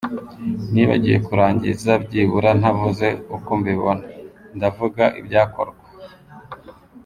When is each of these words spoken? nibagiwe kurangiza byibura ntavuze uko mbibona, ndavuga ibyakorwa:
nibagiwe 0.73 1.17
kurangiza 1.27 1.91
byibura 2.05 2.49
ntavuze 2.59 3.07
uko 3.35 3.49
mbibona, 3.59 4.05
ndavuga 4.55 5.03
ibyakorwa: 5.19 5.85